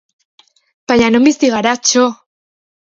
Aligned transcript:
Baina 0.93 1.13
non 1.13 1.29
bizi 1.29 1.53
gara, 1.53 1.77
txo! 1.85 2.11